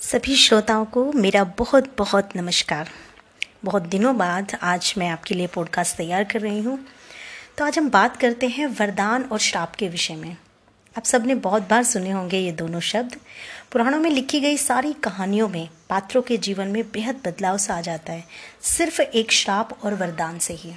[0.00, 2.88] सभी श्रोताओं को मेरा बहुत बहुत नमस्कार।
[3.64, 6.78] बहुत दिनों बाद आज मैं आपके लिए पॉडकास्ट तैयार कर रही हूँ।
[7.58, 10.36] तो आज हम बात करते हैं वरदान और श्राप के विषय में।
[10.98, 13.16] आप सबने बहुत बार सुने होंगे ये दोनों शब्द।
[13.72, 17.80] पुराणों में लिखी गई सारी कहानियों में पात्रों के जीवन में बेहद बदलाव सा आ
[17.80, 18.24] जाता है,
[18.62, 20.72] सिर्फ़ एक श्राप और वरदान से ही।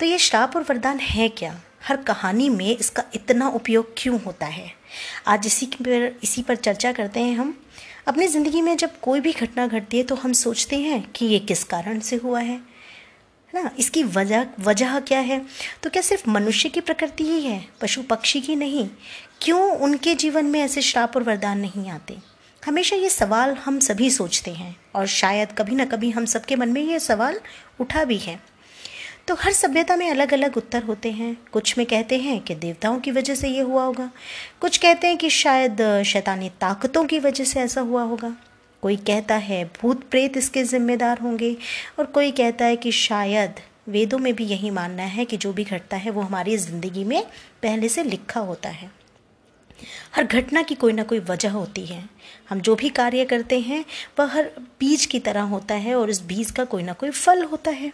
[0.00, 1.60] तो ये श्राप और वरदान है क्या?
[1.84, 4.72] हर कहानी में इसका इतना उपयोग क्यों होता है?
[5.26, 7.64] आज इसी पर इसी पर चर्चा करते हैं हम।
[8.08, 11.38] अपनी ज़िंदगी में जब कोई भी घटना घटती है तो हम सोचते हैं कि ये
[11.38, 12.60] किस कारण से हुआ है
[13.54, 13.70] ना?
[13.78, 15.40] इसकी वजह वजह क्या है?
[15.82, 18.88] तो क्या सिर्फ़ मनुष्य की प्रकृति ही है, पशु पक्षी की नहीं?
[19.42, 22.16] क्यों उनके जीवन में ऐसे श्राप और वरदान नहीं आते?
[22.62, 26.68] हमेशा ये सवाल हम सभी सोचते हैं, और शायद कभी ना कभी हम सबके मन
[26.68, 27.40] में ये सवाल
[27.80, 28.38] उठा भी है।
[29.30, 32.98] तो हर सभ्यता में अलग अलग उत्तर होते हैं। कुछ में कहते हैं कि देवताओं
[33.00, 34.10] की वजह से ये हुआ होगा।
[34.60, 38.34] कुछ कहते हैं कि शायद शैतानी ताकतों की वजह से ऐसा हुआ होगा।
[38.82, 41.56] कोई कहता है भूत प्रेत इसके जिम्मेदार होंगे
[41.98, 45.64] और कोई कहता है कि शायद वेदों में भी यही मानना है कि जो भी
[45.64, 47.22] घटता है वो हमारी ज़िंदगी में
[47.62, 48.90] पहले से लिखा होता है।
[50.16, 52.04] हर घटना की कोई ना कोई वजह होती है।
[52.48, 53.84] हम जो भी कार्य करते हैं,
[54.18, 57.44] वह हर बीज की तरह होता है और इस बीज का कोई ना कोई फल
[57.44, 57.92] होता है।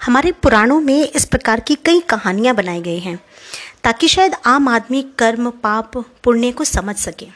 [0.00, 3.18] हमारे पुराणों में इस प्रकार की कई कहानियाँ बनाई गई हैं,
[3.84, 7.26] ताकि शायद आम आदमी कर्म, पाप, पुण्य को समझ सके।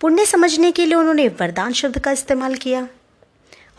[0.00, 2.86] पुण्य समझने के लिए उन्होंने वरदान शब्द का इस्तेमाल किया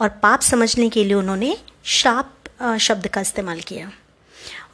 [0.02, 1.56] और पाप समझने के लिए उन्होंने
[1.86, 2.34] शाप
[2.80, 3.92] शब्द का इस्तेमाल किया।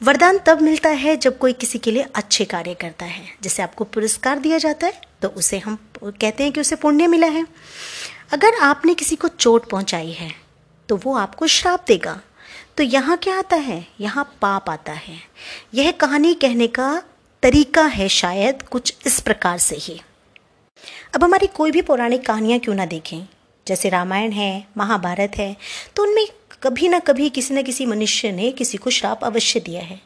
[0.02, 3.84] वरदान तब मिलता है जब कोई किसी के लिए अच्छे कार्य करता है। जैसे आपको
[3.86, 7.46] पुरस्कार दिया जाता है तो उसे हम कहते हैं कि उसे पुण्य मिला है।
[8.32, 10.30] अगर आपने किसी को चोट पहुंचाई है
[10.88, 12.20] तो वो आपको श्राप देगा।
[12.76, 13.86] तो यहाँ क्या आता है?
[14.00, 15.16] यहाँ पाप आता है।
[15.74, 17.02] यह कहानी कहने का
[17.42, 20.00] तरीका है शायद कुछ इस प्रकार से ही।
[21.14, 23.26] अब हमारी कोई भी पौराणिक कहानियाँ क्यों ना देखें?
[23.66, 25.56] जैसे रामायण है, महाभारत है
[25.96, 26.26] तो उनमें
[26.62, 30.00] कभी ना कभी किसी न किसी मनुष्य ने किसी को श्राप अवश्य दिया है।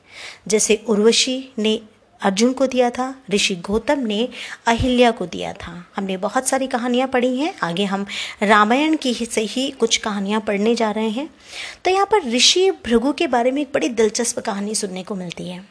[0.48, 1.80] जैसे उर्वशी ने
[2.20, 4.28] अर्जुन को दिया था, ऋषि गौतम ने
[4.66, 8.06] अहिल्या को दिया था। हमने बहुत सारी कहानियाँ पढ़ी हैं। आगे हम
[8.42, 11.28] रामायण की से ही कुछ कहानियाँ पढ़ने जा रहे हैं।
[11.84, 15.48] तो यहाँ पर ऋषि भृगु के बारे में एक बड़ी दिलचस्प कहानी सुनने को मिलती
[15.48, 15.64] है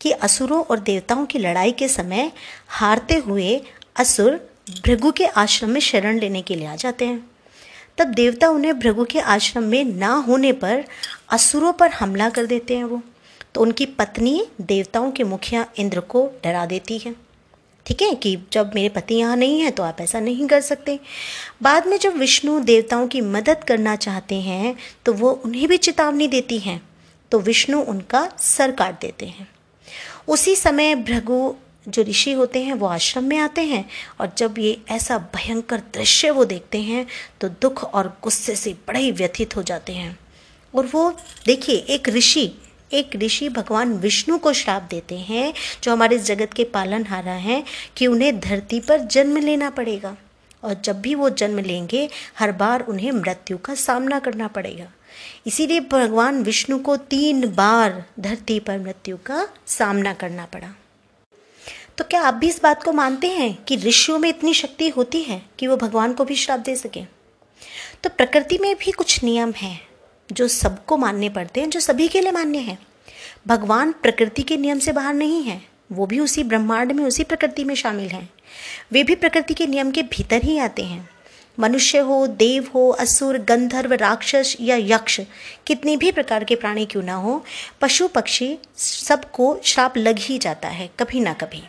[0.00, 2.32] कि असुरों और देवताओं की लड़ाई के समय
[2.68, 3.60] हारते हुए
[3.96, 4.40] असुर
[4.84, 7.30] भृगु के आश्रम में शरण लेने के लिए आ जाते हैं।
[7.98, 10.84] तब देवता उन्हें भृगु के आश्रम में ना होने पर
[11.30, 13.02] असुरों पर हमला कर देते हैं वो।
[13.54, 17.14] तो उनकी पत्नी देवताओं के मुखिया इंद्र को डरा देती है।
[17.86, 20.98] ठीक है कि जब मेरे पति यहाँ नहीं है तो आप ऐसा नहीं कर सकते।
[21.62, 24.74] बाद में जब विष्णु देवताओं की मदद करना चाहते हैं
[25.04, 26.80] तो वो उन्हें भी चेतावनी देती हैं।
[27.32, 29.48] तो विष्णु उनका सर काट देते हैं।
[30.28, 31.54] उसी समय भृगु
[31.88, 33.84] जो ऋषि होते हैं, वो आश्रम में आते हैं
[34.20, 37.06] और जब ये ऐसा भयंकर दृश्य वो देखते हैं
[37.40, 40.18] तो दुख और गुस्से से बड़े ही व्यथित हो जाते हैं।
[40.74, 41.10] और वो,
[41.46, 42.46] देखिए, एक ऋषि
[42.92, 47.64] एक ऋषि भगवान विष्णु को श्राप देते हैं, जो हमारे जगत के पालनहारा हैं,
[47.96, 50.16] कि उन्हें धरती पर जन्म लेना पड़ेगा।
[50.64, 52.08] और जब भी वो जन्म लेंगे,
[52.38, 54.92] हर बार उन्हें मृत्यु का सामना करना पड़ेगा।
[55.46, 60.68] इसीलिए भगवान विष्णु को तीन बार धरती पर मृत्यु का सामना करना पड़ा।
[61.98, 65.22] तो क्या आप भी इस बात को मानते हैं कि ऋषियों में इतनी शक्ति होती
[65.22, 67.00] है कि वो भगवान को भी श्राप दे सके?
[68.02, 69.91] तो प्रकृति में भी कुछ नियम हैं।
[70.32, 72.78] जो सबको मानने पड़ते हैं, जो सभी के लिए मान्य हैं।
[73.46, 75.62] भगवान प्रकृति के नियम से बाहर नहीं है,
[75.92, 78.30] वो भी उसी ब्रह्मांड में, उसी प्रकृति में शामिल हैं।
[78.92, 81.10] वे भी प्रकृति के नियम के भीतर ही आते हैं।
[81.58, 85.20] मनुष्य हो, देव हो, असुर, गंधर्व, राक्षस या यक्ष,
[85.66, 87.44] कितने भी प्रकार के प्राणी क्यों ना हो,
[87.80, 91.62] पशु पक्षी सबको श्राप लग ही जाता है, कभी ना कभी।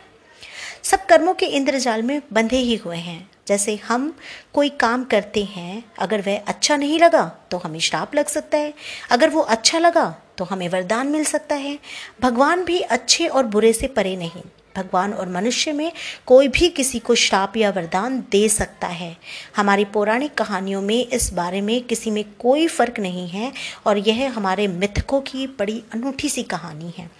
[0.82, 4.12] सब कर्मों के इंद्रजाल में बंधे ही हुए हैं। जैसे हम
[4.54, 8.74] कोई काम करते हैं, अगर वह अच्छा नहीं लगा तो हमें श्राप लग सकता है।
[9.10, 11.78] अगर वो अच्छा लगा तो हमें वरदान मिल सकता है।
[12.22, 14.42] भगवान भी अच्छे और बुरे से परे नहीं।
[14.76, 15.92] भगवान और मनुष्य में
[16.26, 19.16] कोई भी किसी को श्राप या वरदान दे सकता है।
[19.56, 23.52] हमारी पौराणिक कहानियों में इस बारे में किसी में कोई फ़र्क नहीं है
[23.86, 27.10] और यह हमारे मिथकों की बड़ी अनूठी सी कहानी है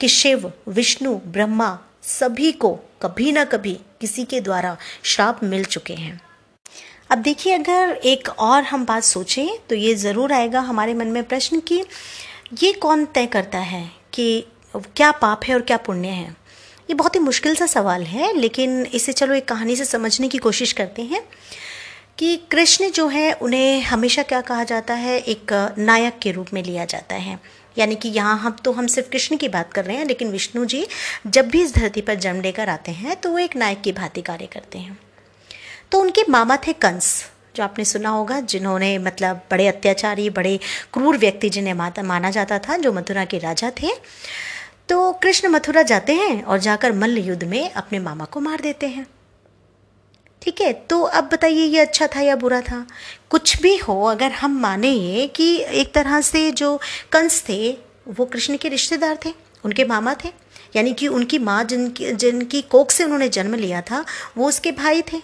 [0.00, 2.68] कि शिव, विष्णु, ब्रह्मा सभी को
[3.02, 6.20] कभी ना कभी किसी के द्वारा श्राप मिल चुके हैं।
[7.10, 11.22] अब देखिए, अगर एक और हम बात सोचें तो ये ज़रूर आएगा हमारे मन में
[11.24, 11.82] प्रश्न कि
[12.62, 14.44] ये कौन तय करता है कि
[14.74, 16.36] क्या पाप है और क्या पुण्य है?
[16.90, 20.38] ये बहुत ही मुश्किल सा सवाल है, लेकिन इसे चलो एक कहानी से समझने की
[20.38, 21.22] कोशिश करते हैं
[22.18, 25.18] कि कृष्ण जो है, उन्हें हमेशा क्या कहा जाता है?
[25.18, 27.38] एक नायक के रूप में लिया जाता है।
[27.78, 30.64] यानी कि यहाँ हम तो हम सिर्फ़ कृष्ण की बात कर रहे हैं, लेकिन विष्णु
[30.64, 30.86] जी
[31.26, 34.22] जब भी इस धरती पर जन्म लेकर आते हैं तो वो एक नायक की भांति
[34.22, 34.98] कार्य करते हैं।
[35.92, 40.58] तो उनके मामा थे कंस, जो आपने सुना होगा, जिन्होंने मतलब बड़े अत्याचारी, बड़े
[40.92, 43.94] क्रूर व्यक्ति जिन्हें माता, माना जाता था, जो मथुरा के राजा थे।
[44.88, 48.86] तो कृष्ण मथुरा जाते हैं और जाकर मल्ल युद्ध में अपने मामा को मार देते
[48.86, 49.06] हैं।
[50.42, 52.86] ठीक है तो अब बताइए ये अच्छा था या बुरा था?
[53.30, 56.76] कुछ भी हो, अगर हम माने कि एक तरह से जो
[57.12, 57.76] कंस थे,
[58.08, 59.32] वो कृष्ण के रिश्तेदार थे,
[59.64, 60.28] उनके मामा थे,
[60.76, 64.04] यानी कि उनकी माँ जिनकी जिनकी कोख से उन्होंने जन्म लिया था,
[64.36, 65.20] वो उसके भाई थे।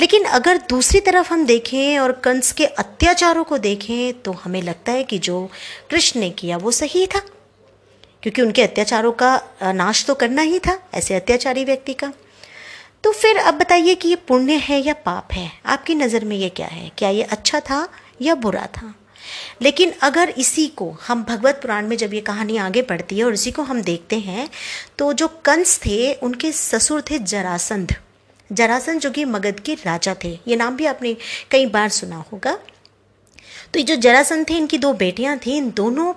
[0.00, 4.92] लेकिन अगर दूसरी तरफ़ हम देखें और कंस के अत्याचारों को देखें तो हमें लगता
[4.92, 5.48] है कि जो
[5.90, 7.18] कृष्ण ने किया, वो सही था।
[8.22, 12.12] क्योंकि उनके अत्याचारों का नाश तो करना ही था, ऐसे अत्याचारी व्यक्ति का।
[13.04, 15.50] तो फिर अब बताइए कि ये पुण्य है या पाप है?
[15.66, 16.90] आपकी नज़र में ये क्या है?
[16.98, 17.88] क्या ये अच्छा था
[18.22, 18.94] या बुरा था?
[19.62, 23.34] लेकिन अगर इसी को हम भगवत पुराण में जब ये कहानी आगे बढ़ती है और
[23.34, 24.48] इसी को हम देखते हैं
[24.98, 27.94] तो जो कंस थे, उनके ससुर थे जरासंध।
[28.50, 31.16] जरासंध जो कि मगध के राजा थे। ये नाम भी आपने
[31.50, 32.58] कई बार सुना होगा।
[33.72, 36.12] तो ये जो जरासंध थे, इनकी दो बेटियाँ थी। इन दोनों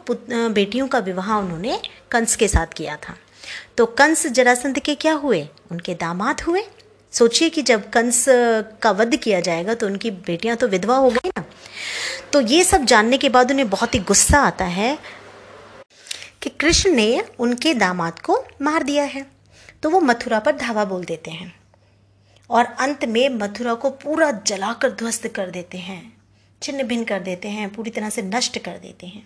[0.54, 1.80] बेटियों का विवाह उन्होंने
[2.12, 3.16] कंस के साथ किया था।
[3.78, 5.48] तो कंस जरासंध के क्या हुए?
[5.72, 6.64] उनके दामाद हुए?
[7.14, 8.26] सोचिए कि जब कंस
[8.82, 11.44] का वध किया जाएगा तो उनकी बेटियाँ तो विधवा हो गई ना।
[12.34, 14.98] तो ये सब जानने के बाद उन्हें बहुत ही गुस्सा आता है
[16.42, 19.26] कि कृष्ण ने उनके दामाद को मार दिया है।
[19.84, 21.54] तो वो मथुरा पर धावा बोल देते हैं
[22.50, 26.02] और अंत में मथुरा को पूरा जलाकर ध्वस्त कर देते हैं,
[26.62, 29.24] छिन्न भिन्न कर देते हैं, पूरी तरह से नष्ट कर देते हैं।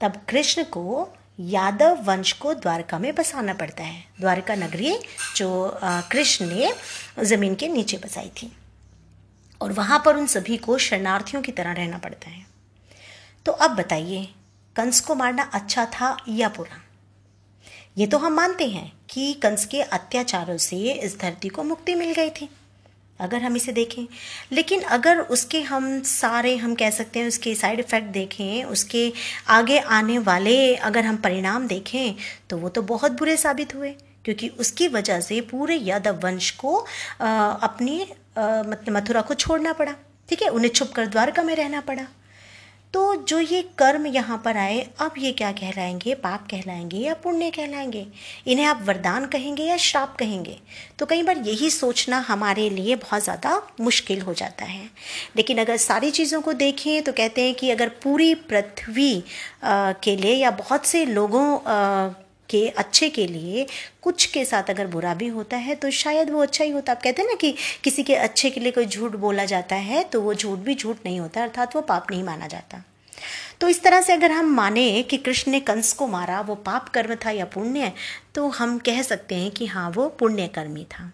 [0.00, 4.94] तब कृष्ण को यादव वंश को द्वारका में बसाना पड़ता है। द्वारका नगरी
[5.36, 6.72] जो कृष्ण ने
[7.24, 8.52] ज़मीन के नीचे बसाई थी।
[9.60, 12.46] और वहाँ पर उन सभी को शरणार्थियों की तरह रहना पड़ता है।
[13.46, 14.28] तो अब बताइए,
[14.76, 16.80] कंस को मारना अच्छा था या बुरा?
[17.98, 22.12] ये तो हम मानते हैं कि कंस के अत्याचारों से इस धरती को मुक्ति मिल
[22.14, 22.48] गई थी।
[23.20, 24.06] अगर हम इसे देखें।
[24.52, 29.12] लेकिन अगर उसके हम सारे हम कह सकते हैं उसके साइड इफ़ेक्ट देखें उसके
[29.48, 32.14] आगे आने वाले अगर हम परिणाम देखें
[32.50, 33.94] तो वो तो बहुत बुरे साबित हुए।
[34.24, 36.78] क्योंकि उसकी वजह से पूरे यादव वंश को
[37.20, 38.00] आ, अपनी
[38.38, 39.94] मतलब मथुरा को छोड़ना पड़ा।
[40.28, 40.48] ठीक है?
[40.48, 42.06] उन्हें छुप कर द्वारका में रहना पड़ा।
[42.94, 46.14] तो जो ये कर्म यहाँ पर आए, अब ये क्या कहलाएँगे?
[46.14, 48.06] पाप कहलाएँगे या पुण्य कहलाएँगे?
[48.46, 50.58] इन्हें आप वरदान कहेंगे या श्राप कहेंगे?
[50.98, 54.84] तो कई बार यही सोचना हमारे लिए बहुत ज़्यादा मुश्किल हो जाता है।
[55.36, 59.22] लेकिन अगर सारी चीज़ों को देखें तो कहते हैं कि अगर पूरी पृथ्वी
[59.64, 61.46] के लिए या बहुत से लोगों
[62.52, 63.66] के, अच्छे के लिए
[64.02, 67.02] कुछ के साथ अगर बुरा भी होता है तो शायद वो अच्छा ही होता आप
[67.02, 67.54] कहते हैं ना कि
[67.84, 70.96] किसी के अच्छे के लिए कोई झूठ बोला जाता है तो वो झूठ भी झूठ
[71.04, 72.82] नहीं होता, अर्थात वो पाप नहीं माना जाता।
[73.60, 76.88] तो इस तरह से अगर हम माने कि कृष्ण ने कंस को मारा, वो पाप
[76.88, 77.92] कर्म था या पुण्य
[78.34, 81.12] तो हम कह सकते हैं कि हाँ वो पुण्य कर्मी था।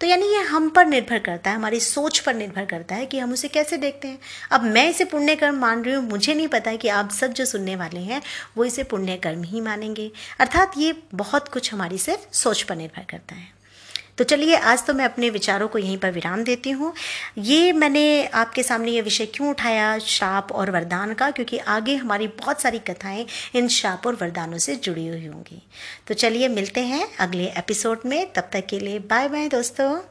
[0.00, 3.18] तो यानी ये हम पर निर्भर करता है, हमारी सोच पर निर्भर करता है कि
[3.18, 4.18] हम उसे कैसे देखते हैं।
[4.50, 7.44] अब मैं इसे पुण्य कर्म मान रही हूँ, मुझे नहीं पता कि आप सब जो
[7.44, 8.22] सुनने वाले हैं,
[8.56, 13.04] वो इसे पुण्य कर्म ही मानेंगे। अर्थात ये बहुत कुछ हमारी सिर्फ़ सोच पर निर्भर
[13.10, 13.59] करता है।
[14.18, 16.94] तो चलिए, आज तो मैं अपने विचारों को यहीं पर विराम देती हूँ।
[17.38, 21.30] ये मैंने आपके सामने ये विषय क्यों उठाया श्राप और वरदान का?
[21.30, 25.62] क्योंकि आगे हमारी बहुत सारी कथाएँ इन श्राप और वरदानों से जुड़ी हुई होंगी।
[26.06, 30.09] तो चलिए, मिलते हैं अगले एपिसोड में। तब तक के लिए बाय बाय दोस्तों।